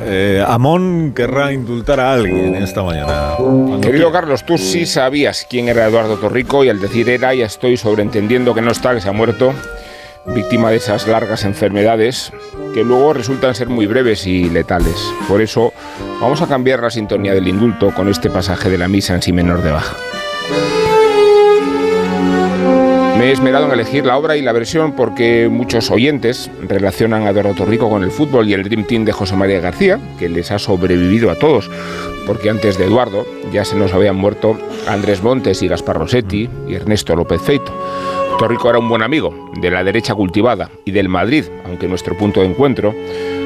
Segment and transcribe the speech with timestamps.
[0.00, 3.34] Eh, Amón querrá indultar a alguien esta mañana.
[3.80, 7.76] Querido Carlos, tú sí sabías quién era Eduardo Torrico y al decir era ya estoy
[7.76, 9.52] sobreentendiendo que no está, que se ha muerto,
[10.26, 12.32] víctima de esas largas enfermedades
[12.74, 14.96] que luego resultan ser muy breves y letales.
[15.28, 15.72] Por eso
[16.20, 19.32] vamos a cambiar la sintonía del indulto con este pasaje de la misa en si
[19.32, 19.96] menor de baja.
[23.18, 27.30] Me he esmerado en elegir la obra y la versión porque muchos oyentes relacionan a
[27.30, 30.50] Eduardo Torrico con el fútbol y el Dream Team de José María García, que les
[30.50, 31.70] ha sobrevivido a todos,
[32.26, 36.74] porque antes de Eduardo ya se nos habían muerto Andrés Montes y Gaspar Rossetti y
[36.74, 37.72] Ernesto López Feito.
[38.38, 42.40] Torrico era un buen amigo de la derecha cultivada y del Madrid, aunque nuestro punto
[42.40, 42.94] de encuentro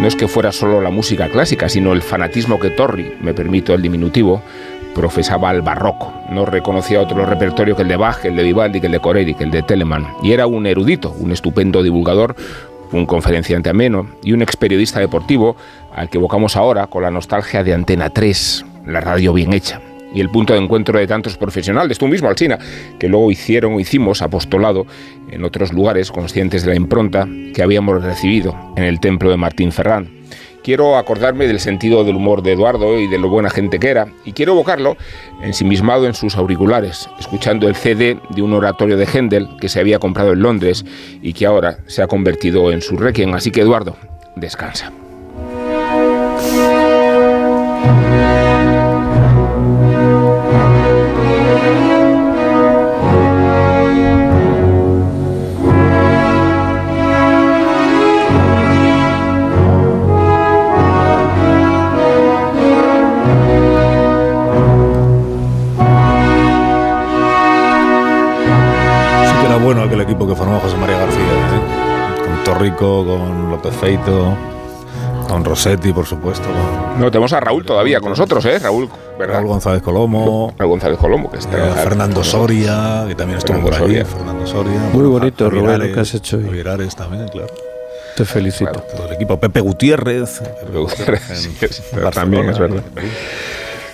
[0.00, 3.74] no es que fuera solo la música clásica, sino el fanatismo que Torri, me permito
[3.74, 4.42] el diminutivo,
[4.94, 6.12] profesaba al barroco.
[6.30, 9.50] No reconocía otro repertorio que el de Bach, el de Vivaldi, el de Corelli, el
[9.50, 10.06] de Telemann.
[10.22, 12.36] Y era un erudito, un estupendo divulgador,
[12.92, 15.56] un conferenciante ameno y un ex periodista deportivo
[15.94, 19.80] al que evocamos ahora con la nostalgia de Antena 3, la radio bien hecha.
[20.14, 22.58] Y el punto de encuentro de tantos profesionales, tú mismo, Alcina,
[22.98, 24.86] que luego hicieron o hicimos apostolado
[25.30, 29.72] en otros lugares conscientes de la impronta que habíamos recibido en el templo de Martín
[29.72, 30.22] Ferrán
[30.62, 34.08] quiero acordarme del sentido del humor de Eduardo y de lo buena gente que era,
[34.24, 34.96] y quiero evocarlo
[35.42, 39.98] ensimismado en sus auriculares, escuchando el CD de un oratorio de Händel que se había
[39.98, 40.84] comprado en Londres
[41.20, 43.34] y que ahora se ha convertido en su requiem.
[43.34, 43.96] Así que Eduardo,
[44.36, 44.92] descansa.
[70.02, 72.24] Equipo que formó José María García, ¿eh?
[72.26, 74.36] con Torrico, con López Feito,
[75.28, 76.44] con Rossetti, por supuesto.
[76.98, 78.58] No, tenemos a Raúl todavía con nosotros, ¿eh?
[78.58, 78.88] Raúl,
[79.18, 80.52] Raúl González Colomo.
[80.58, 81.56] Raúl González Colomo, que está.
[81.56, 84.04] Eh, Fernando Soria, que también estuvo por allí.
[84.04, 84.80] Fernando Soria.
[84.92, 86.62] Muy bonito, Rubén, lo que has hecho hoy.
[86.96, 87.48] También, claro.
[88.16, 88.72] Te felicito.
[88.72, 89.38] todo el equipo.
[89.38, 90.40] Pepe Gutiérrez.
[90.40, 91.50] Pepe Gutiérrez,
[92.14, 92.82] también es verdad.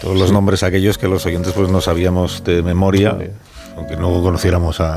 [0.01, 3.17] Todos los nombres aquellos que los oyentes pues no sabíamos de memoria,
[3.79, 4.97] aunque no conociéramos a,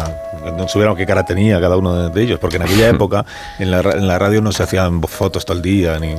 [0.58, 3.26] no supieran qué cara tenía cada uno de ellos, porque en aquella época
[3.60, 6.16] en la, en la radio no se hacían fotos todo el día, ni,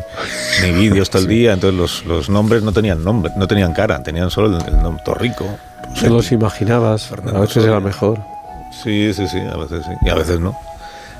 [0.62, 4.02] ni vídeos todo el día, entonces los, los, nombres no tenían nombre, no tenían cara,
[4.02, 5.44] tenían solo el, nombre Torrico.
[5.94, 8.18] Se los imaginabas, a veces era mejor.
[8.70, 10.56] Sí, sí, sí, a veces sí, y a veces no.